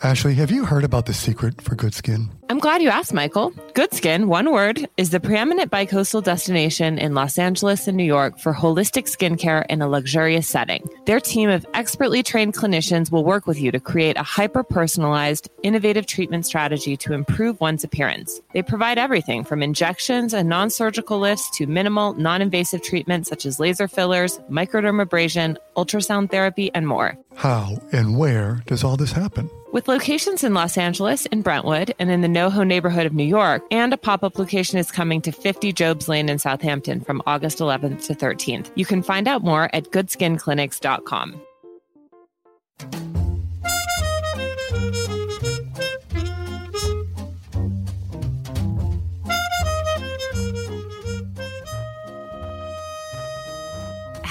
[0.00, 2.30] Ashley, have you heard about the secret for good skin?
[2.48, 3.50] I'm glad you asked, Michael.
[3.74, 8.38] Good Skin, one word, is the preeminent bicoastal destination in Los Angeles and New York
[8.38, 10.88] for holistic skincare in a luxurious setting.
[11.06, 15.50] Their team of expertly trained clinicians will work with you to create a hyper personalized,
[15.64, 18.40] innovative treatment strategy to improve one's appearance.
[18.54, 23.44] They provide everything from injections and non surgical lifts to minimal, non invasive treatments such
[23.44, 27.18] as laser fillers, microdermabrasion, ultrasound therapy, and more.
[27.34, 29.50] How and where does all this happen?
[29.70, 33.62] With locations in Los Angeles, in Brentwood, and in the NoHo neighborhood of New York,
[33.70, 37.58] and a pop up location is coming to 50 Jobs Lane in Southampton from August
[37.58, 38.70] 11th to 13th.
[38.76, 41.42] You can find out more at goodskinclinics.com.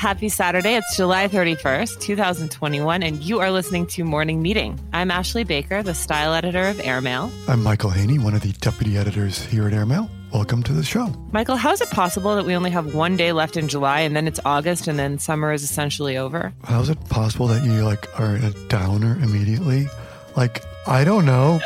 [0.08, 0.76] Happy Saturday.
[0.76, 4.80] It's July 31st, 2021, and you are listening to Morning Meeting.
[4.94, 7.30] I'm Ashley Baker, the style editor of Airmail.
[7.50, 10.10] I'm Michael Hainey, one of the deputy editors here at Airmail.
[10.32, 11.08] Welcome to the show.
[11.34, 14.16] Michael, how is it possible that we only have one day left in July and
[14.16, 16.54] then it's August and then summer is essentially over?
[16.64, 19.90] How is it possible that you like are a downer immediately?
[20.38, 21.60] Like, I don't know.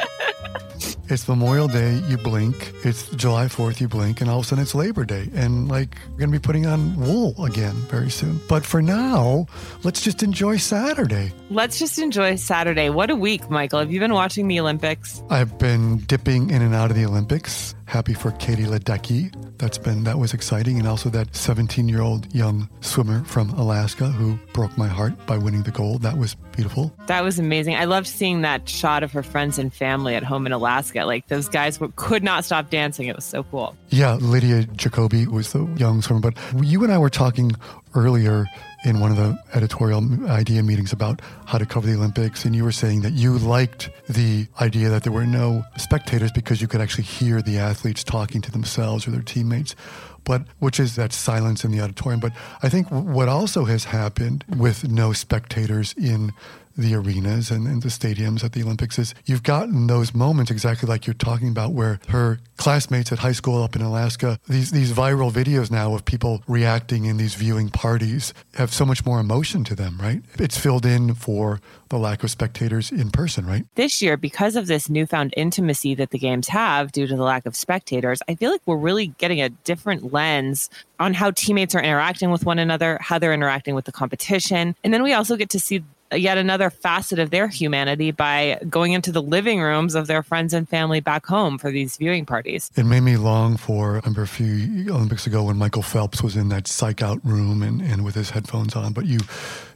[1.11, 2.73] It's Memorial Day, you blink.
[2.83, 5.29] It's July 4th, you blink, and all of a sudden it's Labor Day.
[5.35, 8.39] And like, we're going to be putting on wool again very soon.
[8.47, 9.47] But for now,
[9.83, 11.33] let's just enjoy Saturday.
[11.49, 12.89] Let's just enjoy Saturday.
[12.89, 13.79] What a week, Michael.
[13.79, 15.21] Have you been watching the Olympics?
[15.29, 17.75] I've been dipping in and out of the Olympics.
[17.91, 19.33] Happy for Katie Ledecky.
[19.57, 24.77] That's been that was exciting, and also that 17-year-old young swimmer from Alaska who broke
[24.77, 26.01] my heart by winning the gold.
[26.01, 26.95] That was beautiful.
[27.07, 27.75] That was amazing.
[27.75, 31.03] I loved seeing that shot of her friends and family at home in Alaska.
[31.03, 33.07] Like those guys were, could not stop dancing.
[33.07, 33.75] It was so cool.
[33.89, 36.21] Yeah, Lydia Jacoby was the young swimmer.
[36.21, 37.51] But you and I were talking
[37.93, 38.45] earlier
[38.83, 42.63] in one of the editorial idea meetings about how to cover the Olympics, and you
[42.63, 46.81] were saying that you liked the idea that there were no spectators because you could
[46.81, 49.75] actually hear the athletes talking to themselves or their teammates.
[50.23, 52.19] But which is that silence in the auditorium.
[52.19, 56.31] But I think what also has happened with no spectators in
[56.81, 60.87] the arenas and, and, the stadiums at the Olympics is you've gotten those moments exactly
[60.87, 64.91] like you're talking about where her classmates at high school up in Alaska, these these
[64.91, 69.63] viral videos now of people reacting in these viewing parties have so much more emotion
[69.63, 70.21] to them, right?
[70.35, 71.59] It's filled in for
[71.89, 73.65] the lack of spectators in person, right?
[73.75, 77.45] This year, because of this newfound intimacy that the games have due to the lack
[77.45, 80.69] of spectators, I feel like we're really getting a different lens
[80.99, 84.75] on how teammates are interacting with one another, how they're interacting with the competition.
[84.83, 85.83] And then we also get to see
[86.13, 90.53] yet another facet of their humanity by going into the living rooms of their friends
[90.53, 92.71] and family back home for these viewing parties.
[92.75, 96.35] It made me long for, I remember a few Olympics ago when Michael Phelps was
[96.35, 99.19] in that psych out room and, and with his headphones on, but you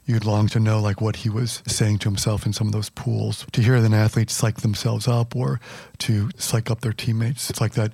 [0.05, 2.89] you'd long to know like what he was saying to himself in some of those
[2.89, 3.45] pools.
[3.53, 5.59] To hear an athlete psych themselves up or
[5.99, 7.91] to psych up their teammates, it's like that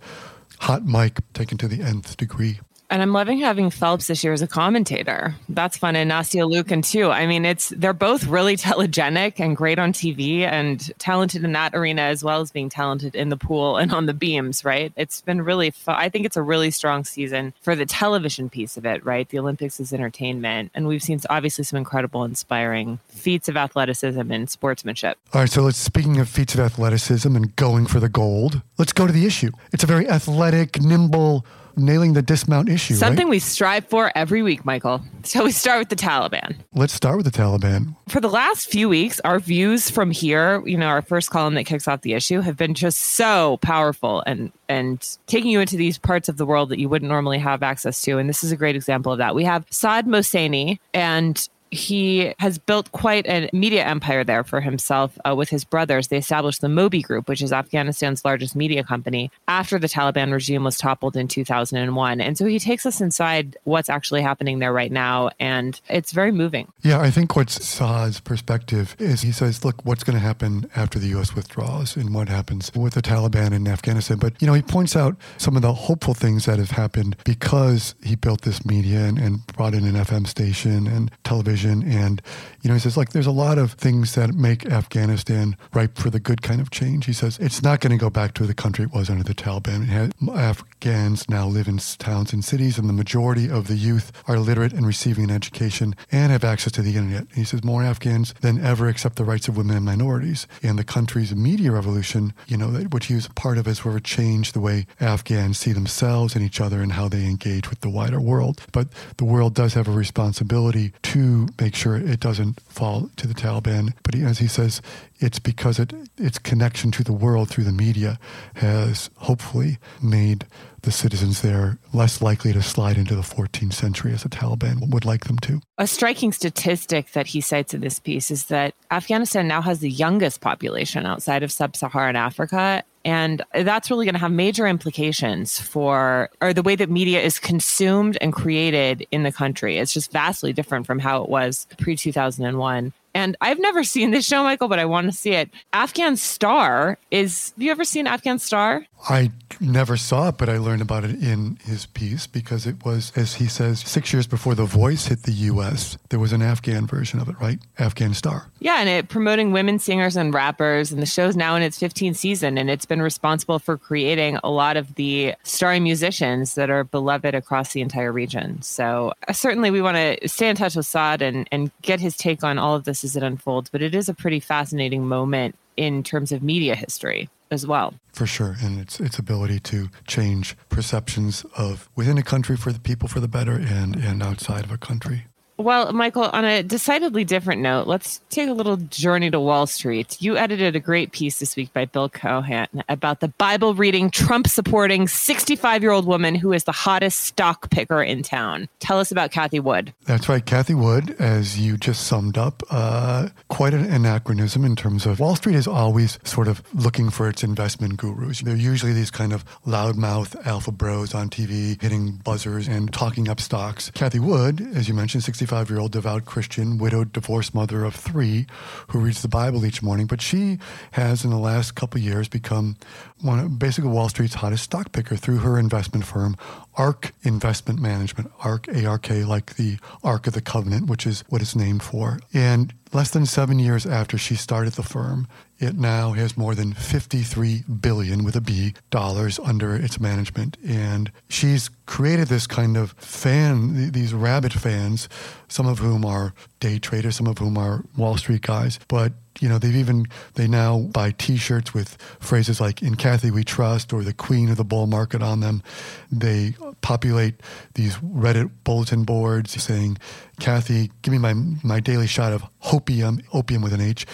[0.59, 2.59] hot mic taken to the nth degree.
[2.91, 5.33] And I'm loving having Phelps this year as a commentator.
[5.47, 5.95] That's fun.
[5.95, 7.09] And Nastia Liukin too.
[7.09, 11.73] I mean, it's they're both really telegenic and great on TV and talented in that
[11.73, 14.91] arena as well as being talented in the pool and on the beams, right?
[14.97, 15.95] It's been really fun.
[15.95, 19.27] I think it's a really strong season for the television piece of it, right?
[19.29, 20.71] The Olympics is entertainment.
[20.75, 25.17] And we've seen obviously some incredible, inspiring feats of athleticism and sportsmanship.
[25.33, 25.49] All right.
[25.49, 29.13] So let's speaking of feats of athleticism and going for the gold, let's go to
[29.13, 29.51] the issue.
[29.71, 31.45] It's a very athletic, nimble,
[31.77, 32.93] nailing the dismount issue.
[32.95, 33.31] Something right?
[33.31, 35.01] we strive for every week, Michael.
[35.23, 36.55] So we start with the Taliban.
[36.73, 37.95] Let's start with the Taliban.
[38.09, 41.65] For the last few weeks, our views from here, you know, our first column that
[41.65, 45.97] kicks off the issue, have been just so powerful and and taking you into these
[45.97, 48.17] parts of the world that you wouldn't normally have access to.
[48.17, 49.35] And this is a great example of that.
[49.35, 55.17] We have Saad Mohseni and he has built quite a media empire there for himself
[55.23, 56.09] uh, with his brothers.
[56.09, 60.65] They established the Moby Group, which is Afghanistan's largest media company, after the Taliban regime
[60.65, 62.19] was toppled in 2001.
[62.19, 65.29] And so he takes us inside what's actually happening there right now.
[65.39, 66.71] And it's very moving.
[66.81, 70.99] Yeah, I think what's Saad's perspective is he says, look, what's going to happen after
[70.99, 71.33] the U.S.
[71.35, 74.17] withdraws and what happens with the Taliban in Afghanistan.
[74.17, 77.95] But, you know, he points out some of the hopeful things that have happened because
[78.03, 82.21] he built this media and, and brought in an FM station and television and,
[82.61, 86.09] you know, he says, like, there's a lot of things that make Afghanistan ripe for
[86.09, 87.05] the good kind of change.
[87.05, 89.33] He says, it's not going to go back to the country it was under the
[89.33, 90.11] Taliban.
[90.29, 94.73] Afghans now live in towns and cities, and the majority of the youth are literate
[94.73, 97.21] and receiving an education and have access to the internet.
[97.21, 100.47] And he says, more Afghans than ever accept the rights of women and minorities.
[100.63, 104.03] And the country's media revolution, you know, which he was part of, has sort of
[104.03, 107.89] changed the way Afghans see themselves and each other and how they engage with the
[107.89, 108.61] wider world.
[108.71, 108.87] But
[109.17, 113.93] the world does have a responsibility to make sure it doesn't fall to the Taliban.
[114.03, 114.81] But he, as he says,
[115.19, 118.19] it's because it, its connection to the world through the media
[118.55, 120.45] has hopefully made
[120.81, 125.05] the citizens there less likely to slide into the 14th century as the Taliban would
[125.05, 125.61] like them to.
[125.77, 129.89] A striking statistic that he cites in this piece is that Afghanistan now has the
[129.89, 132.83] youngest population outside of sub Saharan Africa.
[133.03, 137.39] And that's really going to have major implications for or the way that media is
[137.39, 139.77] consumed and created in the country.
[139.77, 142.93] It's just vastly different from how it was pre 2001.
[143.13, 145.49] And I've never seen this show, Michael, but I want to see it.
[145.73, 147.51] Afghan Star is.
[147.55, 148.85] Have you ever seen Afghan Star?
[149.09, 153.11] I never saw it, but I learned about it in his piece because it was,
[153.15, 155.97] as he says, six years before The Voice hit the U.S.
[156.09, 157.59] There was an Afghan version of it, right?
[157.79, 158.47] Afghan Star.
[158.59, 162.15] Yeah, and it promoting women singers and rappers, and the show's now in its 15th
[162.15, 166.83] season, and it's been responsible for creating a lot of the starring musicians that are
[166.83, 168.61] beloved across the entire region.
[168.61, 172.15] So uh, certainly, we want to stay in touch with Saad and and get his
[172.17, 173.69] take on all of this as it unfolds.
[173.69, 177.93] But it is a pretty fascinating moment in terms of media history as well.
[178.13, 182.79] For sure, and its its ability to change perceptions of within a country for the
[182.79, 185.25] people for the better and and outside of a country.
[185.61, 190.19] Well, Michael, on a decidedly different note, let's take a little journey to Wall Street.
[190.19, 194.47] You edited a great piece this week by Bill Cohan about the Bible reading, Trump
[194.47, 198.69] supporting 65 year old woman who is the hottest stock picker in town.
[198.79, 199.93] Tell us about Cathie Wood.
[200.05, 200.43] That's right.
[200.43, 205.35] Cathie Wood, as you just summed up, uh, quite an anachronism in terms of Wall
[205.35, 208.41] Street is always sort of looking for its investment gurus.
[208.41, 213.39] They're usually these kind of loudmouth alpha bros on TV hitting buzzers and talking up
[213.39, 213.91] stocks.
[213.91, 217.93] Cathie Wood, as you mentioned, 65 55 year old devout Christian, widowed, divorced mother of
[217.93, 218.47] three
[218.87, 220.07] who reads the Bible each morning.
[220.07, 220.59] But she
[220.91, 222.77] has, in the last couple years, become
[223.21, 226.35] one basically Wall Street's hottest stock picker through her investment firm,
[226.75, 231.55] ARK Investment Management, ARK, ARK, like the Ark of the Covenant, which is what it's
[231.55, 232.19] named for.
[232.33, 235.27] And less than seven years after she started the firm,
[235.59, 240.57] it now has more than 53 billion with a B dollars under its management.
[240.65, 245.07] And she's created this kind of fan, these rabbit fans,
[245.47, 249.49] some of whom are day traders, some of whom are Wall Street guys, but you
[249.49, 250.05] know, they've even,
[250.35, 254.49] they now buy t shirts with phrases like, in Cathie we trust, or the queen
[254.49, 255.63] of the bull market on them.
[256.11, 257.41] They populate
[257.73, 259.97] these Reddit bulletin boards saying,
[260.39, 261.33] Cathie, give me my,
[261.63, 264.05] my daily shot of hopium, opium with an H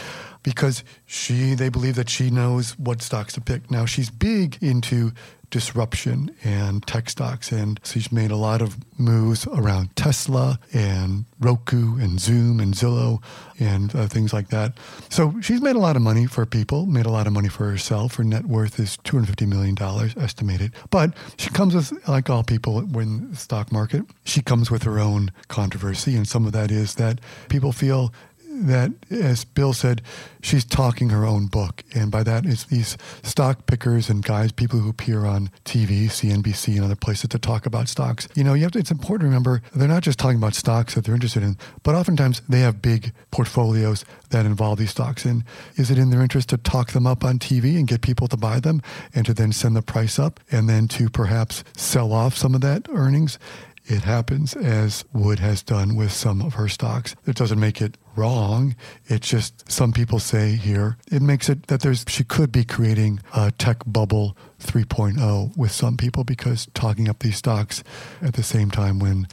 [0.47, 3.69] because she they believe that she knows what stocks to pick.
[3.69, 5.11] Now she's big into
[5.49, 7.51] disruption and tech stocks.
[7.51, 13.21] And she's made a lot of moves around Tesla and Roku and Zoom and Zillow
[13.59, 14.77] and uh, things like that.
[15.09, 17.69] So she's made a lot of money for people, made a lot of money for
[17.69, 18.15] herself.
[18.15, 19.77] Her net worth is $250 million
[20.17, 20.73] estimated.
[20.89, 24.99] But she comes with, like all people in the stock market, she comes with her
[24.99, 26.15] own controversy.
[26.15, 27.19] And some of that is that
[27.49, 28.13] people feel
[28.65, 30.01] that, as Bill said,
[30.41, 31.83] she's talking her own book.
[31.93, 36.75] And by that, it's these stock pickers and guys, people who appear on TV, CNBC,
[36.75, 38.27] and other places to talk about stocks.
[38.35, 40.95] You know, you have to, it's important to remember they're not just talking about stocks
[40.95, 45.25] that they're interested in, but oftentimes they have big portfolios that involve these stocks.
[45.25, 45.43] And
[45.75, 48.37] is it in their interest to talk them up on TV and get people to
[48.37, 48.81] buy them
[49.13, 52.61] and to then send the price up and then to perhaps sell off some of
[52.61, 53.39] that earnings?
[53.87, 57.15] It happens as Wood has done with some of her stocks.
[57.25, 58.75] It doesn't make it wrong.
[59.05, 63.21] It's just some people say here it makes it that there's she could be creating
[63.33, 67.83] a tech bubble 3.0 with some people because talking up these stocks
[68.21, 69.27] at the same time when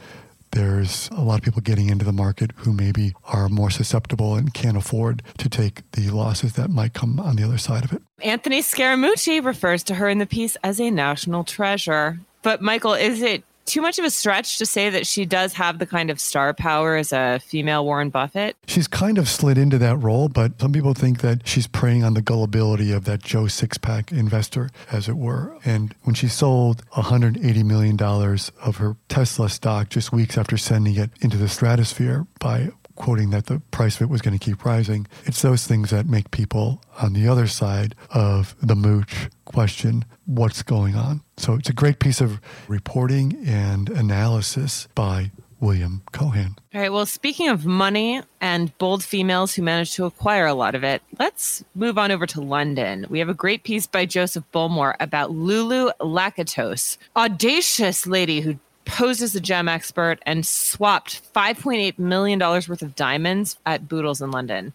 [0.51, 4.53] there's a lot of people getting into the market who maybe are more susceptible and
[4.53, 8.01] can't afford to take the losses that might come on the other side of it.
[8.21, 12.19] Anthony Scaramucci refers to her in the piece as a national treasure.
[12.41, 15.79] But Michael, is it too much of a stretch to say that she does have
[15.79, 18.55] the kind of star power as a female Warren Buffett?
[18.67, 22.13] She's kind of slid into that role, but some people think that she's preying on
[22.13, 25.57] the gullibility of that Joe Sixpack investor, as it were.
[25.65, 31.11] And when she sold $180 million of her Tesla stock just weeks after sending it
[31.21, 35.07] into the stratosphere by quoting that the price of it was going to keep rising.
[35.25, 40.63] It's those things that make people on the other side of the mooch question what's
[40.63, 41.21] going on.
[41.37, 46.55] So it's a great piece of reporting and analysis by William Cohan.
[46.73, 46.91] All right.
[46.91, 51.01] Well, speaking of money and bold females who managed to acquire a lot of it,
[51.17, 53.05] let's move on over to London.
[53.09, 59.21] We have a great piece by Joseph Bullmore about Lulu Lakatos, audacious lady who posed
[59.21, 64.73] as a gem expert and swapped $5.8 million worth of diamonds at Boodles in London.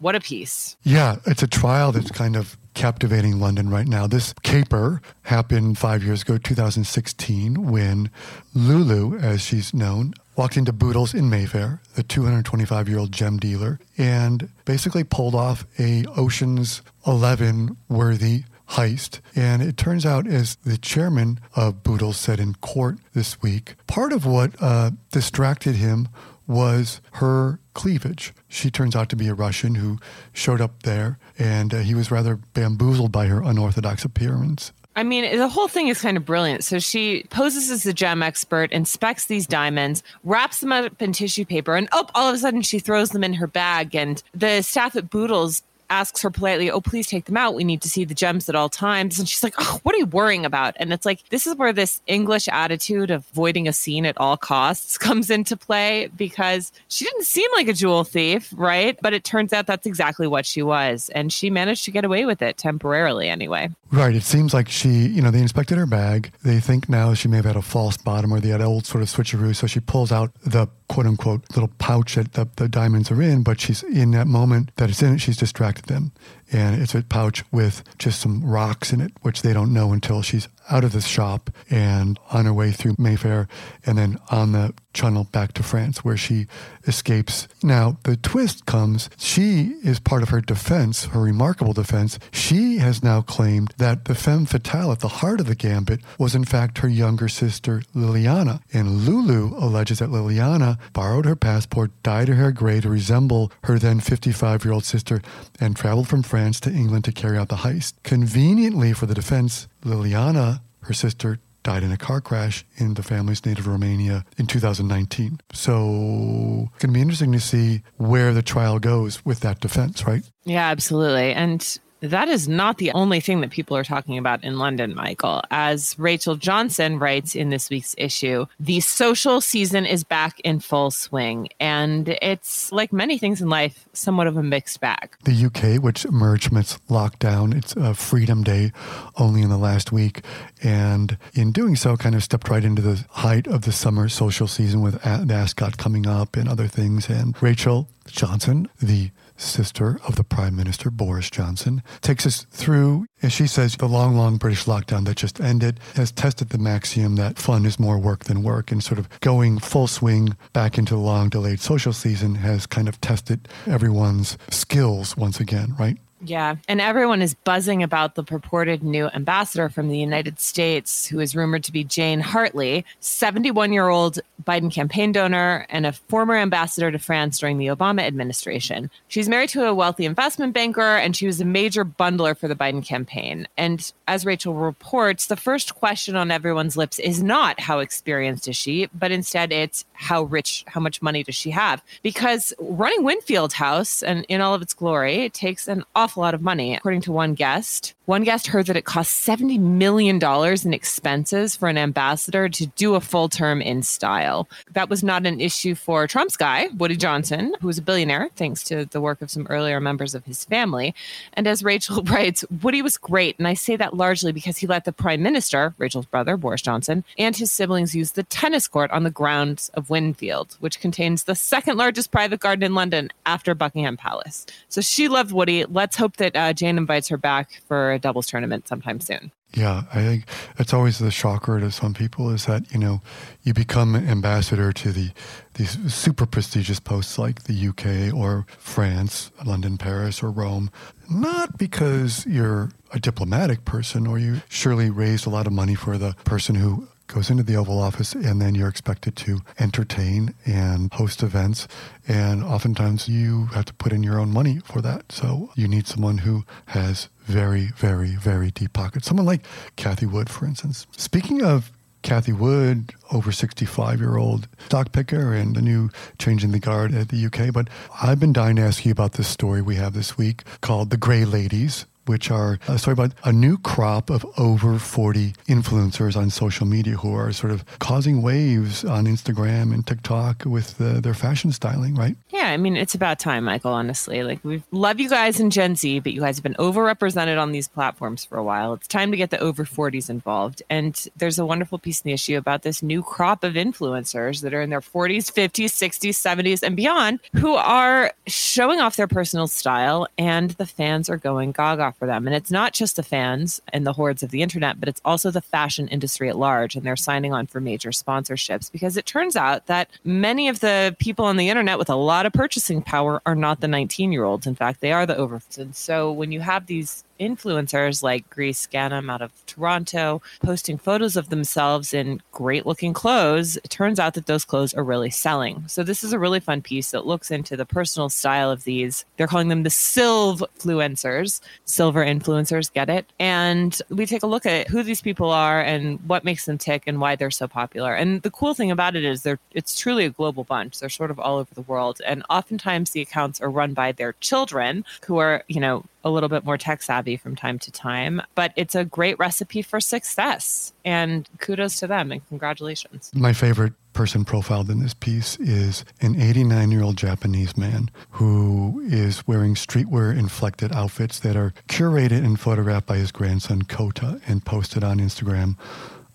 [0.00, 0.76] What a piece.
[0.84, 4.06] Yeah, it's a trial that's kind of captivating London right now.
[4.06, 8.08] This caper happened five years ago, 2016, when
[8.54, 13.80] Lulu, as she's known, walked into Boodles in Mayfair, the 225 year old gem dealer,
[13.98, 19.20] and basically pulled off a Ocean's 11 worthy heist.
[19.34, 24.12] And it turns out, as the chairman of Boodles said in court this week, part
[24.12, 26.08] of what uh, distracted him
[26.46, 28.32] was her cleavage.
[28.48, 29.98] She turns out to be a Russian who
[30.32, 34.72] showed up there, and uh, he was rather bamboozled by her unorthodox appearance.
[34.96, 36.64] I mean, the whole thing is kind of brilliant.
[36.64, 41.44] So she poses as a gem expert, inspects these diamonds, wraps them up in tissue
[41.44, 43.94] paper, and oh, all of a sudden she throws them in her bag.
[43.94, 47.54] And the staff at Boodles asks her politely, Oh, please take them out.
[47.54, 49.18] We need to see the gems at all times.
[49.18, 50.76] And she's like, Oh, what are you worrying about?
[50.78, 54.36] And it's like, this is where this English attitude of avoiding a scene at all
[54.36, 58.98] costs comes into play because she didn't seem like a jewel thief, right?
[59.00, 61.10] But it turns out that's exactly what she was.
[61.14, 63.70] And she managed to get away with it temporarily anyway.
[63.90, 64.14] Right.
[64.14, 66.32] It seems like she, you know, they inspected her bag.
[66.42, 69.02] They think now she may have had a false bottom or they had old sort
[69.02, 69.56] of switcheroo.
[69.56, 73.44] So she pulls out the quote unquote little pouch that the, the diamonds are in,
[73.44, 76.10] but she's in that moment that it's in it, she's distracted them.
[76.50, 80.22] And it's a pouch with just some rocks in it, which they don't know until
[80.22, 83.48] she's out of the shop and on her way through Mayfair
[83.86, 86.46] and then on the channel back to France where she
[86.86, 87.46] escapes.
[87.62, 92.18] Now, the twist comes she is part of her defense, her remarkable defense.
[92.32, 96.34] She has now claimed that the femme fatale at the heart of the gambit was
[96.34, 98.60] in fact her younger sister, Liliana.
[98.72, 103.78] And Lulu alleges that Liliana borrowed her passport, dyed her hair gray to resemble her
[103.78, 105.22] then 55 year old sister,
[105.60, 107.94] and traveled from France France to England to carry out the heist.
[108.04, 113.44] Conveniently for the defense, Liliana, her sister, died in a car crash in the family's
[113.44, 115.40] native Romania in 2019.
[115.52, 120.06] So it's going to be interesting to see where the trial goes with that defense,
[120.06, 120.22] right?
[120.44, 121.32] Yeah, absolutely.
[121.32, 125.42] And that is not the only thing that people are talking about in London, Michael.
[125.50, 130.90] As Rachel Johnson writes in this week's issue, the social season is back in full
[130.90, 131.48] swing.
[131.58, 135.16] And it's like many things in life, somewhat of a mixed bag.
[135.24, 138.72] The UK, which emerged from its lockdown, it's a Freedom Day
[139.16, 140.22] only in the last week.
[140.62, 144.46] And in doing so, kind of stepped right into the height of the summer social
[144.46, 147.08] season with Ascot coming up and other things.
[147.08, 149.10] And Rachel Johnson, the
[149.40, 154.16] sister of the Prime Minister, Boris Johnson, takes us through, as she says, the long,
[154.16, 158.24] long British lockdown that just ended, has tested the maxiom that fun is more work
[158.24, 162.36] than work, and sort of going full swing back into the long delayed social season
[162.36, 165.98] has kind of tested everyone's skills once again, right?
[166.20, 166.56] Yeah.
[166.66, 171.36] And everyone is buzzing about the purported new ambassador from the United States, who is
[171.36, 176.90] rumored to be Jane Hartley, 71 year old Biden campaign donor and a former ambassador
[176.90, 178.90] to France during the Obama administration.
[179.08, 182.54] She's married to a wealthy investment banker, and she was a major bundler for the
[182.54, 183.46] Biden campaign.
[183.56, 188.56] And as Rachel reports, the first question on everyone's lips is not how experienced is
[188.56, 191.82] she, but instead it's how rich, how much money does she have?
[192.02, 196.22] Because running Winfield House and in all of its glory it takes an awful awful
[196.22, 196.74] lot of money.
[196.74, 200.18] According to one guest, one guest heard that it costs $70 million
[200.64, 204.48] in expenses for an ambassador to do a full term in style.
[204.72, 208.64] That was not an issue for Trump's guy, Woody Johnson, who was a billionaire thanks
[208.64, 210.94] to the work of some earlier members of his family.
[211.34, 213.38] And as Rachel writes, Woody was great.
[213.38, 217.04] And I say that largely because he let the prime minister, Rachel's brother, Boris Johnson,
[217.18, 221.34] and his siblings use the tennis court on the grounds of Winfield, which contains the
[221.34, 224.46] second largest private garden in London after Buckingham Palace.
[224.70, 225.66] So she loved Woody.
[225.66, 229.32] Let's hope that uh, Jane invites her back for a doubles tournament sometime soon.
[229.54, 230.24] Yeah, I think
[230.58, 233.00] it's always the shocker to some people is that you know
[233.42, 235.10] you become ambassador to the
[235.54, 240.70] these super prestigious posts like the UK or France, London, Paris, or Rome,
[241.10, 245.96] not because you're a diplomatic person or you surely raised a lot of money for
[245.96, 250.92] the person who goes into the Oval Office, and then you're expected to entertain and
[250.92, 251.66] host events.
[252.06, 255.10] And oftentimes you have to put in your own money for that.
[255.10, 259.06] So you need someone who has very, very, very deep pockets.
[259.06, 259.44] Someone like
[259.76, 260.86] Cathie Wood, for instance.
[260.96, 261.72] Speaking of
[262.02, 267.08] Cathie Wood, over 65 year old stock picker and the new changing the guard at
[267.08, 267.52] the UK.
[267.52, 267.68] But
[268.00, 270.96] I've been dying to ask you about this story we have this week called The
[270.96, 276.30] Grey Ladies which are a story about a new crop of over 40 influencers on
[276.30, 281.14] social media who are sort of causing waves on Instagram and TikTok with uh, their
[281.14, 282.16] fashion styling, right?
[282.30, 284.22] Yeah, I mean, it's about time, Michael, honestly.
[284.22, 287.52] Like, we love you guys in Gen Z, but you guys have been overrepresented on
[287.52, 288.74] these platforms for a while.
[288.74, 290.62] It's time to get the over 40s involved.
[290.70, 294.54] And there's a wonderful piece in the issue about this new crop of influencers that
[294.54, 299.46] are in their 40s, 50s, 60s, 70s, and beyond who are showing off their personal
[299.46, 302.26] style, and the fans are going gaga for them.
[302.26, 305.30] And it's not just the fans and the hordes of the internet, but it's also
[305.30, 306.76] the fashion industry at large.
[306.76, 310.96] And they're signing on for major sponsorships because it turns out that many of the
[310.98, 314.24] people on the internet with a lot of purchasing power are not the 19 year
[314.24, 314.46] olds.
[314.46, 315.42] In fact, they are the over.
[315.58, 321.16] And so when you have these influencers like Grece Ghanem out of Toronto posting photos
[321.16, 325.64] of themselves in great looking clothes, it turns out that those clothes are really selling.
[325.66, 329.04] So this is a really fun piece that looks into the personal style of these.
[329.16, 333.06] They're calling them the Silv influencers, silver influencers, get it?
[333.18, 336.84] And we take a look at who these people are and what makes them tick
[336.86, 337.94] and why they're so popular.
[337.94, 340.78] And the cool thing about it is they're it's truly a global bunch.
[340.78, 342.00] They're sort of all over the world.
[342.06, 346.28] And oftentimes the accounts are run by their children who are, you know, a little
[346.28, 350.72] bit more tech savvy from time to time, but it's a great recipe for success.
[350.84, 353.10] And kudos to them and congratulations.
[353.14, 358.80] My favorite person profiled in this piece is an 89 year old Japanese man who
[358.86, 364.44] is wearing streetwear inflected outfits that are curated and photographed by his grandson Kota and
[364.44, 365.56] posted on Instagram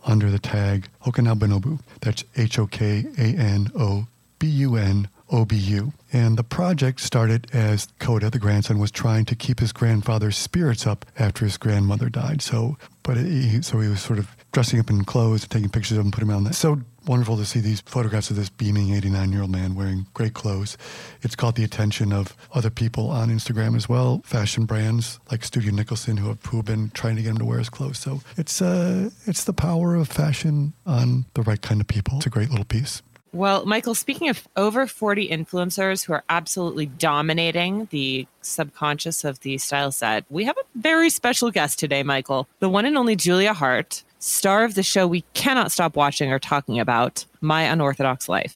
[0.06, 1.80] under the tag Hokanabonobu.
[2.02, 4.08] That's H O K A N O
[4.40, 5.94] B U N OBU.
[6.14, 10.86] And the project started as Kota, the grandson, was trying to keep his grandfather's spirits
[10.86, 12.42] up after his grandmother died.
[12.42, 16.06] So, but he, so he was sort of dressing up in clothes taking pictures of
[16.06, 16.54] him, putting him on that.
[16.54, 20.36] So wonderful to see these photographs of this beaming 89 year old man wearing great
[20.36, 20.78] clothes.
[21.24, 25.72] It's caught the attention of other people on Instagram as well, fashion brands like Studio
[25.74, 27.98] Nicholson who have, who have been trying to get him to wear his clothes.
[27.98, 32.18] So it's, uh, it's the power of fashion on the right kind of people.
[32.18, 33.02] It's a great little piece.
[33.34, 39.58] Well, Michael, speaking of over 40 influencers who are absolutely dominating the subconscious of the
[39.58, 42.48] style set, we have a very special guest today, Michael.
[42.60, 46.38] The one and only Julia Haart, star of the show we cannot stop watching or
[46.38, 48.56] talking about, My Unorthodox Life.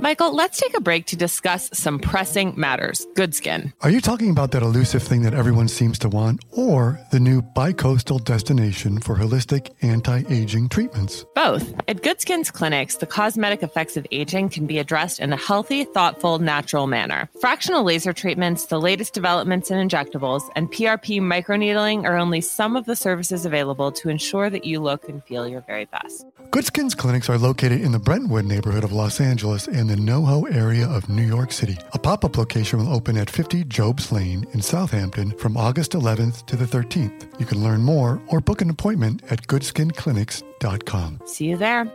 [0.00, 3.04] Michael, let's take a break to discuss some pressing matters.
[3.16, 3.72] Good skin.
[3.80, 7.42] Are you talking about that elusive thing that everyone seems to want, or the new
[7.42, 11.26] bicoastal destination for holistic anti aging treatments?
[11.34, 11.74] Both.
[11.88, 15.82] At Good Skin's clinics, the cosmetic effects of aging can be addressed in a healthy,
[15.82, 17.28] thoughtful, natural manner.
[17.40, 22.86] Fractional laser treatments, the latest developments in injectables, and PRP microneedling are only some of
[22.86, 26.24] the services available to ensure that you look and feel your very best.
[26.50, 30.88] Goodskin's clinics are located in the Brentwood neighborhood of Los Angeles and the NoHo area
[30.88, 31.76] of New York City.
[31.92, 36.46] A pop up location will open at 50 Jobs Lane in Southampton from August 11th
[36.46, 37.38] to the 13th.
[37.38, 41.20] You can learn more or book an appointment at goodskinclinics.com.
[41.26, 41.92] See you there.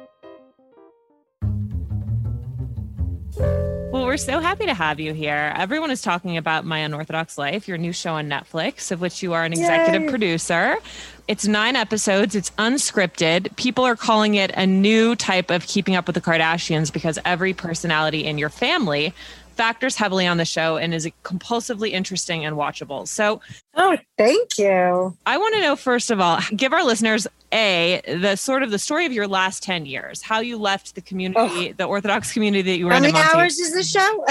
[3.94, 5.54] Well, we're so happy to have you here.
[5.56, 9.34] Everyone is talking about My Unorthodox Life, your new show on Netflix, of which you
[9.34, 10.10] are an executive Yay.
[10.10, 10.78] producer.
[11.26, 13.56] It's nine episodes, it's unscripted.
[13.56, 17.54] People are calling it a new type of keeping up with the Kardashians because every
[17.54, 19.14] personality in your family
[19.56, 23.08] factors heavily on the show and is compulsively interesting and watchable.
[23.08, 23.40] So,
[23.76, 25.18] oh, thank you.
[25.26, 28.80] I want to know first of all, give our listeners a the sort of the
[28.80, 31.74] story of your last 10 years how you left the community oh.
[31.78, 34.26] the orthodox community that you were how in How many hours is the show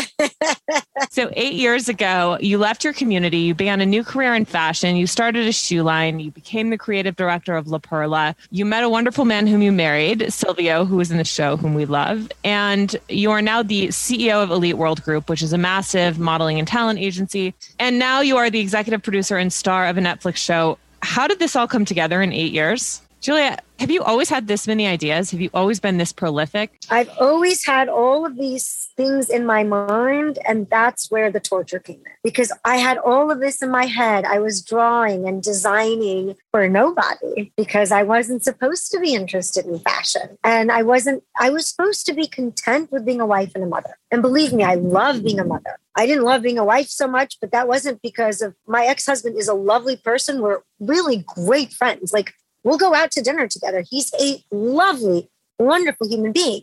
[1.11, 4.97] so eight years ago you left your community you began a new career in fashion
[4.97, 8.83] you started a shoe line you became the creative director of la perla you met
[8.83, 12.29] a wonderful man whom you married silvio who was in the show whom we love
[12.43, 16.59] and you are now the ceo of elite world group which is a massive modeling
[16.59, 20.37] and talent agency and now you are the executive producer and star of a netflix
[20.37, 24.49] show how did this all come together in eight years Julia, have you always had
[24.49, 25.31] this many ideas?
[25.31, 26.77] Have you always been this prolific?
[26.91, 31.79] I've always had all of these things in my mind, and that's where the torture
[31.79, 34.25] came in because I had all of this in my head.
[34.25, 39.79] I was drawing and designing for nobody because I wasn't supposed to be interested in
[39.79, 40.37] fashion.
[40.43, 43.69] And I wasn't, I was supposed to be content with being a wife and a
[43.69, 43.99] mother.
[44.11, 45.79] And believe me, I love being a mother.
[45.95, 49.07] I didn't love being a wife so much, but that wasn't because of my ex
[49.07, 50.41] husband is a lovely person.
[50.41, 52.13] We're really great friends.
[52.13, 53.85] Like We'll go out to dinner together.
[53.89, 56.63] He's a lovely, wonderful human being.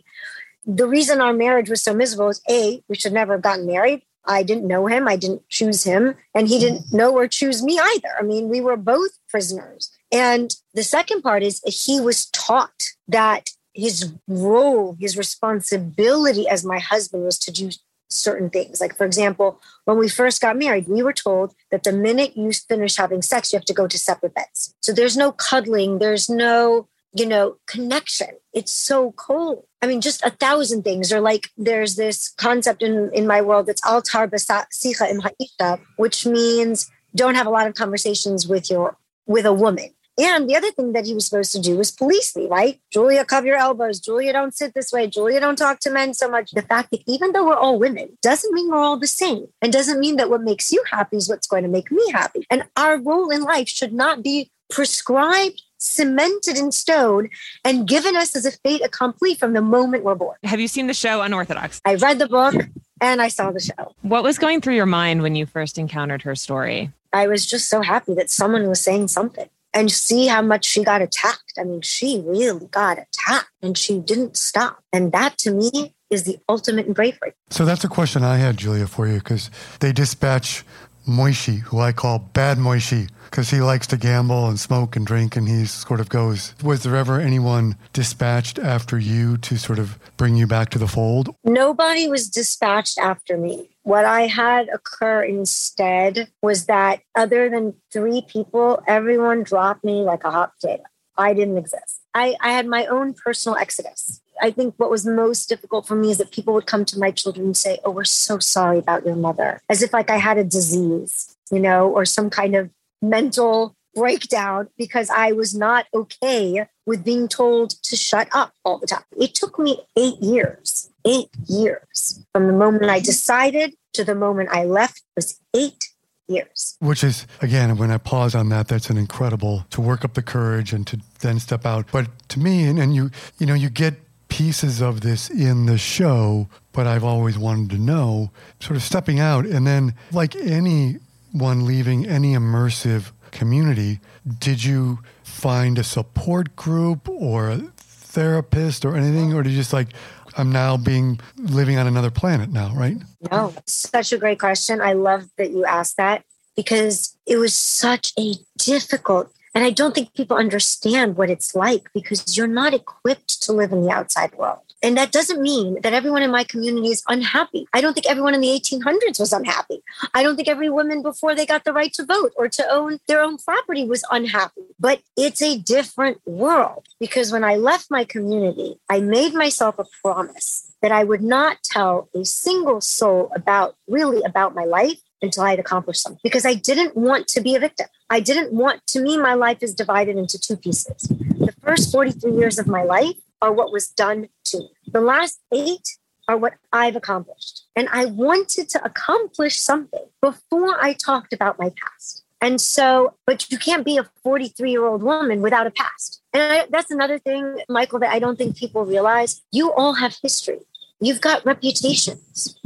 [0.64, 4.02] The reason our marriage was so miserable is A, we should never have gotten married.
[4.26, 5.08] I didn't know him.
[5.08, 6.14] I didn't choose him.
[6.34, 6.96] And he didn't mm-hmm.
[6.96, 8.10] know or choose me either.
[8.18, 9.90] I mean, we were both prisoners.
[10.12, 16.78] And the second part is he was taught that his role, his responsibility as my
[16.78, 17.70] husband was to do
[18.10, 18.80] certain things.
[18.80, 22.52] Like, for example, when we first got married, we were told that the minute you
[22.52, 24.74] finish having sex, you have to go to separate beds.
[24.80, 28.30] So there's no cuddling, there's no, you know, connection.
[28.52, 29.64] It's so cold.
[29.82, 31.12] I mean, just a thousand things.
[31.12, 36.26] Or like there's this concept in, in my world that's altar sicha im ha'isha, which
[36.26, 38.96] means don't have a lot of conversations with your
[39.26, 42.36] with a woman And the other thing that he was supposed to do was police
[42.36, 42.80] me, right?
[42.92, 44.00] Julia, cover your elbows.
[44.00, 45.06] Julia, don't sit this way.
[45.06, 46.50] Julia, don't talk to men so much.
[46.50, 49.72] The fact that even though we're all women doesn't mean we're all the same and
[49.72, 52.46] doesn't mean that what makes you happy is what's going to make me happy.
[52.50, 57.30] And our role in life should not be prescribed cemented in stone
[57.64, 60.36] and given us as a fait accompli from the moment we're born.
[60.44, 61.80] Have you seen the show Unorthodox?
[61.86, 62.54] I read the book
[63.00, 63.94] and I saw the show.
[64.02, 66.92] What was going through your mind when you first encountered her story?
[67.12, 70.82] I was just so happy that someone was saying something and see how much she
[70.82, 71.54] got attacked.
[71.58, 74.82] I mean, she really got attacked and she didn't stop.
[74.92, 77.32] And that to me is the ultimate in bravery.
[77.50, 80.64] So that's a question I had, Julia, for you, because they dispatch
[81.06, 85.36] Moishi, who I call Bad Moishi, because he likes to gamble and smoke and drink,
[85.36, 86.54] and he sort of goes.
[86.62, 90.88] Was there ever anyone dispatched after you to sort of bring you back to the
[90.88, 91.34] fold?
[91.44, 93.68] Nobody was dispatched after me.
[93.82, 100.24] What I had occur instead was that other than three people, everyone dropped me like
[100.24, 100.84] a hot potato.
[101.16, 102.00] I didn't exist.
[102.14, 104.20] I, I had my own personal exodus.
[104.40, 107.10] I think what was most difficult for me is that people would come to my
[107.10, 110.38] children and say, Oh, we're so sorry about your mother, as if like I had
[110.38, 112.70] a disease, you know, or some kind of
[113.02, 118.86] mental breakdown because I was not okay with being told to shut up all the
[118.86, 119.02] time.
[119.18, 124.50] It took me eight years, eight years from the moment I decided to the moment
[124.52, 125.88] I left was eight
[126.28, 126.76] years.
[126.78, 130.22] Which is, again, when I pause on that, that's an incredible to work up the
[130.22, 131.86] courage and to then step out.
[131.90, 133.94] But to me, and, and you, you know, you get
[134.30, 139.20] pieces of this in the show, but I've always wanted to know sort of stepping
[139.20, 144.00] out and then like anyone leaving any immersive community,
[144.38, 149.32] did you find a support group or a therapist or anything?
[149.32, 149.88] Or did you just like,
[150.36, 152.96] I'm now being living on another planet now, right?
[153.30, 154.80] No, such a great question.
[154.80, 156.24] I love that you asked that
[156.56, 161.88] because it was such a difficult and I don't think people understand what it's like
[161.92, 164.60] because you're not equipped to live in the outside world.
[164.82, 167.66] And that doesn't mean that everyone in my community is unhappy.
[167.74, 169.82] I don't think everyone in the 1800s was unhappy.
[170.14, 172.98] I don't think every woman before they got the right to vote or to own
[173.06, 174.62] their own property was unhappy.
[174.78, 179.84] But it's a different world because when I left my community, I made myself a
[180.02, 185.42] promise that I would not tell a single soul about really about my life until
[185.42, 187.88] I had accomplished something because I didn't want to be a victim.
[188.10, 191.02] I didn't want, to me, my life is divided into two pieces.
[191.02, 195.40] The first 43 years of my life are what was done to me, the last
[195.52, 195.96] eight
[196.26, 197.64] are what I've accomplished.
[197.76, 202.24] And I wanted to accomplish something before I talked about my past.
[202.40, 206.22] And so, but you can't be a 43 year old woman without a past.
[206.32, 209.42] And I, that's another thing, Michael, that I don't think people realize.
[209.52, 210.60] You all have history,
[211.00, 212.58] you've got reputations.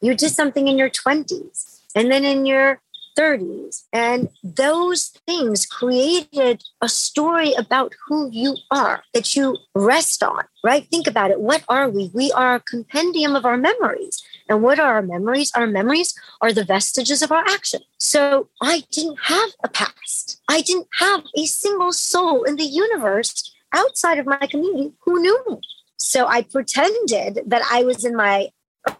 [0.00, 2.80] You did something in your 20s and then in your
[3.16, 3.84] 30s.
[3.92, 10.86] And those things created a story about who you are that you rest on, right?
[10.86, 11.40] Think about it.
[11.40, 12.10] What are we?
[12.12, 14.22] We are a compendium of our memories.
[14.48, 15.52] And what are our memories?
[15.54, 17.80] Our memories are the vestiges of our action.
[17.98, 20.40] So I didn't have a past.
[20.48, 25.44] I didn't have a single soul in the universe outside of my community who knew
[25.48, 25.60] me.
[25.96, 28.48] So I pretended that I was in my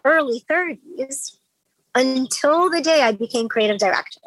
[0.05, 1.37] early 30s
[1.95, 4.19] until the day I became creative director.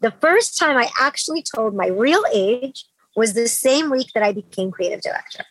[0.00, 2.84] The first time I actually told my real age
[3.16, 5.44] was the same week that I became creative director.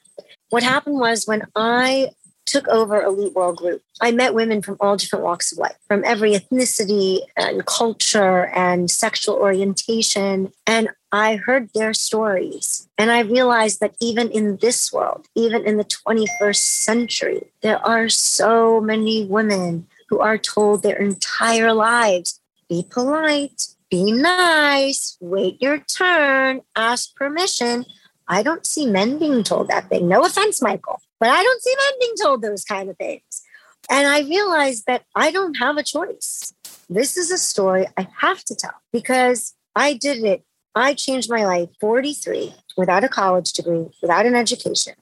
[0.50, 2.12] What happened was when I
[2.46, 6.04] took over Elite World Group, I met women from all different walks of life, from
[6.06, 10.52] every ethnicity and culture and sexual orientation.
[10.68, 12.88] And I heard their stories.
[12.98, 18.10] And I realized that even in this world, even in the 21st century, there are
[18.10, 22.40] so many women who are told their entire lives
[22.70, 27.86] be polite, be nice, wait your turn, ask permission.
[28.28, 30.08] I don't see men being told that thing.
[30.08, 33.44] No offense, Michael, but I don't see men being told those kind of things.
[33.90, 36.54] And I realized that I don't have a choice.
[36.90, 40.44] This is a story I have to tell because I did it.
[40.74, 44.96] I changed my life 43 without a college degree, without an education,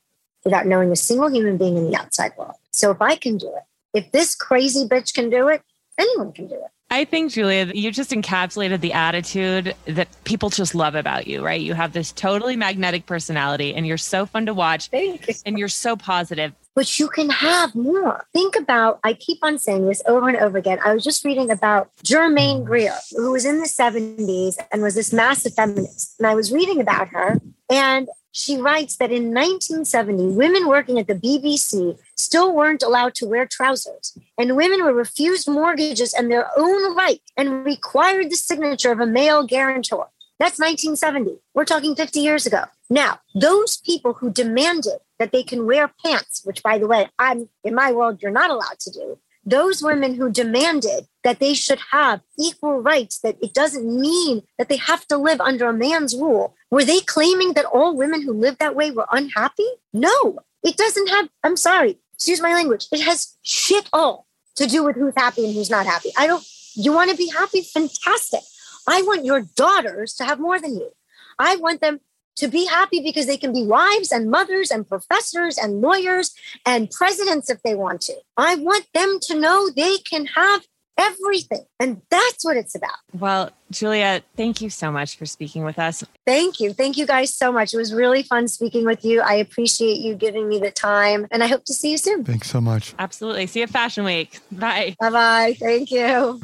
[0.43, 2.55] without knowing a single human being in the outside world.
[2.71, 3.63] So if I can do it,
[3.93, 5.62] if this crazy bitch can do it,
[5.97, 6.71] anyone can do it.
[6.89, 11.60] I think, Julia, you just encapsulated the attitude that people just love about you, right?
[11.60, 15.95] You have this totally magnetic personality and you're so fun to watch and you're so
[15.95, 16.53] positive.
[16.75, 18.27] But you can have more.
[18.32, 20.77] Think about, I keep on saying this over and over again.
[20.86, 25.12] I was just reading about Germaine Greer, who was in the 70s and was this
[25.12, 26.15] massive feminist.
[26.19, 27.39] And I was reading about her.
[27.71, 33.26] And she writes that in 1970, women working at the BBC still weren't allowed to
[33.26, 38.91] wear trousers, and women were refused mortgages and their own right and required the signature
[38.91, 40.08] of a male guarantor.
[40.39, 41.39] That's 1970.
[41.54, 42.63] We're talking 50 years ago.
[42.89, 47.49] Now, those people who demanded that they can wear pants, which by the way, I'm
[47.63, 49.19] in my world, you're not allowed to do.
[49.45, 54.69] Those women who demanded that they should have equal rights, that it doesn't mean that
[54.69, 56.56] they have to live under a man's rule.
[56.71, 59.67] Were they claiming that all women who live that way were unhappy?
[59.93, 64.81] No, it doesn't have, I'm sorry, excuse my language, it has shit all to do
[64.81, 66.09] with who's happy and who's not happy.
[66.17, 66.41] I don't,
[66.73, 67.59] you want to be happy?
[67.59, 68.39] Fantastic.
[68.88, 70.89] I want your daughters to have more than you.
[71.38, 71.99] I want them
[72.38, 76.33] to be happy because they can be wives and mothers and professors and lawyers
[76.65, 78.15] and presidents if they want to.
[78.38, 80.65] I want them to know they can have
[80.97, 81.65] everything.
[81.79, 82.91] And that's what it's about.
[83.17, 86.03] Well, Julia, thank you so much for speaking with us.
[86.25, 86.73] Thank you.
[86.73, 87.73] Thank you guys so much.
[87.73, 89.21] It was really fun speaking with you.
[89.21, 92.23] I appreciate you giving me the time and I hope to see you soon.
[92.23, 92.93] Thanks so much.
[92.99, 93.47] Absolutely.
[93.47, 94.39] See you at Fashion Week.
[94.51, 94.95] Bye.
[94.99, 95.56] Bye bye.
[95.60, 96.39] Thank you.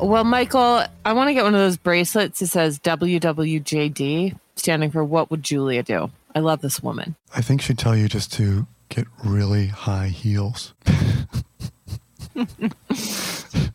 [0.00, 5.02] Well, Michael, I want to get one of those bracelets that says WWJD, standing for
[5.04, 6.10] What Would Julia Do?
[6.34, 7.16] I love this woman.
[7.34, 10.72] I think she'd tell you just to get really high heels.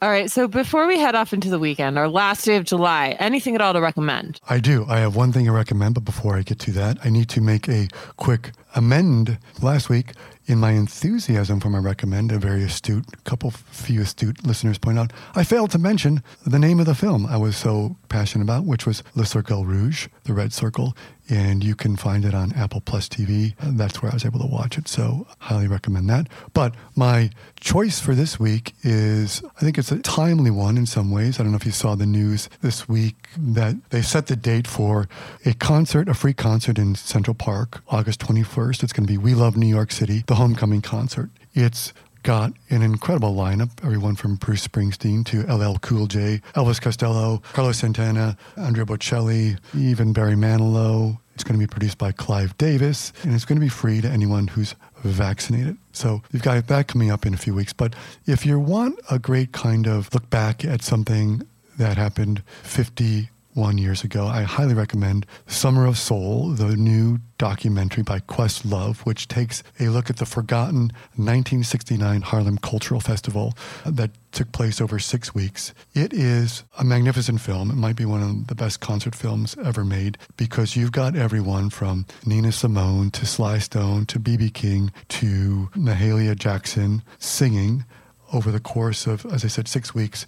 [0.00, 0.30] All right.
[0.30, 3.60] So before we head off into the weekend, our last day of July, anything at
[3.60, 4.40] all to recommend?
[4.48, 4.86] I do.
[4.88, 7.40] I have one thing to recommend, but before I get to that, I need to
[7.40, 9.38] make a quick amend.
[9.60, 10.12] Last week,
[10.48, 15.12] in my enthusiasm for my recommend, a very astute, couple few astute listeners point out,
[15.34, 18.86] I failed to mention the name of the film I was so passionate about, which
[18.86, 20.94] was Le Cercle Rouge, The Red Circle
[21.28, 23.54] and you can find it on Apple Plus TV.
[23.62, 26.28] That's where I was able to watch it, so highly recommend that.
[26.54, 27.30] But my
[27.60, 31.38] choice for this week is I think it's a timely one in some ways.
[31.38, 34.66] I don't know if you saw the news this week that they set the date
[34.66, 35.08] for
[35.44, 38.82] a concert, a free concert in Central Park, August 21st.
[38.82, 41.30] It's going to be We Love New York City, the homecoming concert.
[41.52, 43.70] It's got an incredible lineup.
[43.82, 50.12] Everyone from Bruce Springsteen to LL Cool J, Elvis Costello, Carlos Santana, Andrea Bocelli, even
[50.12, 51.18] Barry Manilow.
[51.34, 54.08] It's going to be produced by Clive Davis, and it's going to be free to
[54.08, 55.76] anyone who's vaccinated.
[55.90, 57.72] So you've got that coming up in a few weeks.
[57.72, 61.42] But if you want a great kind of look back at something
[61.78, 64.26] that happened 50 one years ago.
[64.26, 70.08] I highly recommend Summer of Soul, the new documentary by Questlove, which takes a look
[70.08, 75.74] at the forgotten 1969 Harlem Cultural Festival that took place over six weeks.
[75.92, 77.70] It is a magnificent film.
[77.70, 81.68] It might be one of the best concert films ever made because you've got everyone
[81.68, 84.50] from Nina Simone to Sly Stone to B.B.
[84.50, 87.84] King to Mahalia Jackson singing
[88.32, 90.26] over the course of, as I said, six weeks.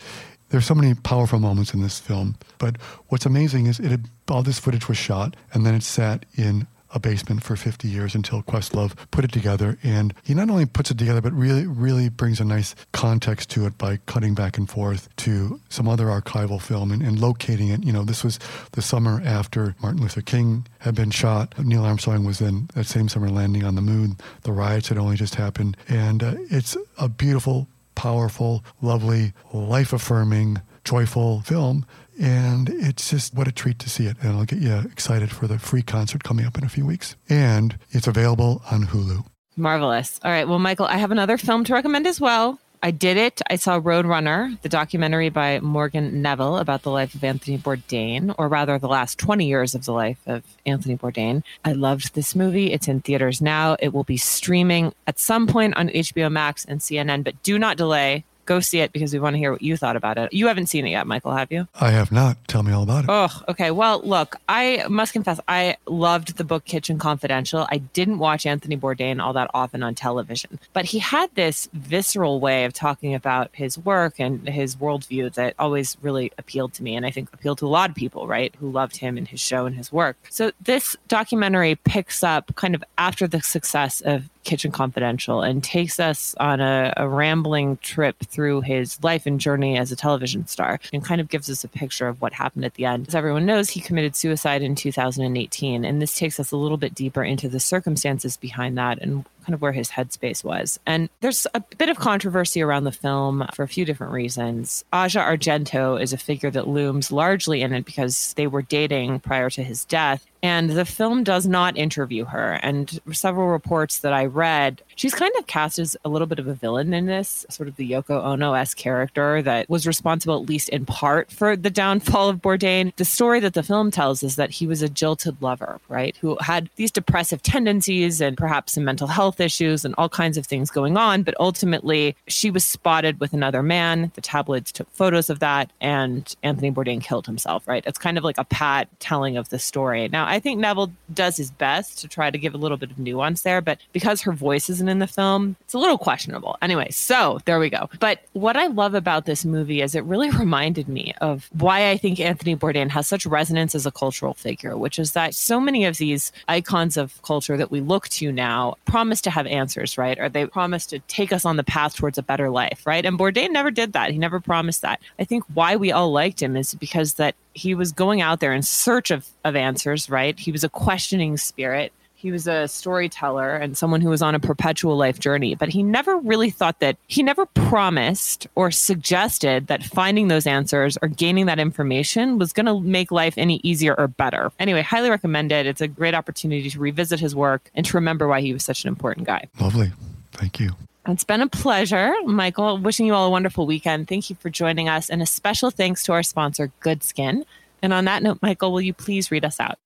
[0.50, 2.36] There's so many powerful moments in this film.
[2.58, 2.76] But
[3.08, 6.66] what's amazing is it had, all this footage was shot and then it sat in
[6.92, 9.78] a basement for 50 years until Questlove put it together.
[9.82, 13.66] And he not only puts it together, but really, really brings a nice context to
[13.66, 17.84] it by cutting back and forth to some other archival film and, and locating it.
[17.84, 18.38] You know, this was
[18.72, 21.54] the summer after Martin Luther King had been shot.
[21.58, 24.16] Neil Armstrong was in that same summer landing on the moon.
[24.42, 25.76] The riots had only just happened.
[25.88, 27.68] And uh, it's a beautiful
[28.00, 31.84] powerful, lovely, life affirming, joyful film.
[32.18, 34.16] And it's just what a treat to see it.
[34.22, 37.14] And I'll get you excited for the free concert coming up in a few weeks.
[37.28, 39.26] And it's available on Hulu.
[39.54, 40.18] Marvelous.
[40.24, 40.48] All right.
[40.48, 42.58] Well, Michael, I have another film to recommend as well.
[42.82, 43.42] I did it.
[43.50, 48.48] I saw Roadrunner, the documentary by Morgan Neville about the life of Anthony Bourdain, or
[48.48, 51.42] rather, the last 20 years of the life of Anthony Bourdain.
[51.62, 52.72] I loved this movie.
[52.72, 53.76] It's in theaters now.
[53.80, 57.76] It will be streaming at some point on HBO Max and CNN, but do not
[57.76, 60.32] delay go see it because we want to hear what you thought about it.
[60.32, 61.68] You haven't seen it yet, Michael, have you?
[61.80, 62.36] I have not.
[62.48, 63.06] Tell me all about it.
[63.08, 63.70] Oh, okay.
[63.70, 67.66] Well, look, I must confess, I loved the book Kitchen Confidential.
[67.70, 72.40] I didn't watch Anthony Bourdain all that often on television, but he had this visceral
[72.40, 76.96] way of talking about his work and his worldview that always really appealed to me.
[76.96, 79.40] And I think appealed to a lot of people, right, who loved him and his
[79.40, 80.16] show and his work.
[80.30, 86.00] So this documentary picks up kind of after the success of Kitchen Confidential and takes
[86.00, 90.80] us on a, a, rambling trip through his life and journey as a television star
[90.92, 93.08] and kind of gives us a picture of what happened at the end.
[93.08, 96.94] As everyone knows, he committed suicide in 2018, and this takes us a little bit
[96.94, 100.78] deeper into the circumstances behind that and kind of where his headspace was.
[100.86, 104.84] And there's a bit of controversy around the film for a few different reasons.
[104.92, 109.50] Asia Argento is a figure that looms largely in it because they were dating prior
[109.50, 110.26] to his death.
[110.42, 112.52] And the film does not interview her.
[112.62, 116.46] And several reports that I read, she's kind of cast as a little bit of
[116.46, 120.48] a villain in this, sort of the Yoko Ono esque character that was responsible, at
[120.48, 122.94] least in part, for the downfall of Bourdain.
[122.96, 126.16] The story that the film tells is that he was a jilted lover, right?
[126.22, 130.36] Who had these depressive tendencies and perhaps some mental health health issues and all kinds
[130.36, 131.22] of things going on.
[131.22, 134.10] But ultimately, she was spotted with another man.
[134.16, 137.84] The tabloids took photos of that, and Anthony Bourdain killed himself, right?
[137.86, 140.08] It's kind of like a pat telling of the story.
[140.08, 142.98] Now, I think Neville does his best to try to give a little bit of
[142.98, 146.56] nuance there, but because her voice isn't in the film, it's a little questionable.
[146.60, 147.88] Anyway, so there we go.
[148.00, 151.96] But what I love about this movie is it really reminded me of why I
[151.96, 155.84] think Anthony Bourdain has such resonance as a cultural figure, which is that so many
[155.84, 160.18] of these icons of culture that we look to now promise to have answers, right?
[160.18, 163.04] Or they promise to take us on the path towards a better life, right?
[163.04, 164.10] And Bourdain never did that.
[164.10, 165.00] He never promised that.
[165.18, 168.52] I think why we all liked him is because that he was going out there
[168.52, 170.38] in search of, of answers, right?
[170.38, 174.40] He was a questioning spirit he was a storyteller and someone who was on a
[174.40, 179.82] perpetual life journey, but he never really thought that he never promised or suggested that
[179.82, 184.06] finding those answers or gaining that information was going to make life any easier or
[184.06, 184.52] better.
[184.58, 185.64] Anyway, highly recommend it.
[185.64, 188.84] It's a great opportunity to revisit his work and to remember why he was such
[188.84, 189.48] an important guy.
[189.58, 189.90] Lovely.
[190.32, 190.72] Thank you.
[191.06, 192.76] It's been a pleasure, Michael.
[192.76, 194.08] Wishing you all a wonderful weekend.
[194.08, 195.08] Thank you for joining us.
[195.08, 197.46] And a special thanks to our sponsor, Good Skin.
[197.80, 199.78] And on that note, Michael, will you please read us out?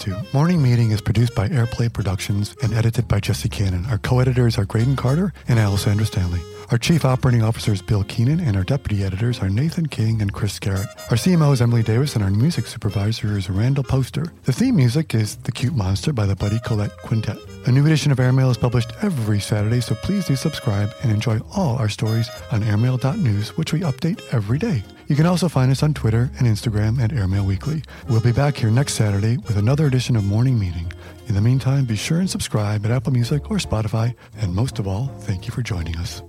[0.00, 0.26] To.
[0.32, 3.86] Morning Meeting is produced by Airplay Productions and edited by Jesse Cannon.
[3.86, 6.40] Our co-editors are Graydon Carter and Alessandra Stanley.
[6.68, 10.32] Our chief operating officer is Bill Keenan, and our deputy editors are Nathan King and
[10.32, 10.88] Chris Garrett.
[11.12, 14.32] Our CMO is Emily Davis, and our music supervisor is Randall Poster.
[14.42, 17.38] The theme music is The Cute Monster by the Buddy Collette Quintet.
[17.66, 21.38] A new edition of Airmail is published every Saturday, so please do subscribe and enjoy
[21.54, 24.82] all our stories on airmail.news, which we update every day.
[25.06, 27.84] You can also find us on Twitter and Instagram at Airmail Weekly.
[28.08, 30.92] We'll be back here next Saturday with another edition of Morning Meeting.
[31.28, 34.16] In the meantime, be sure and subscribe at Apple Music or Spotify.
[34.40, 36.22] And most of all, thank you for joining us.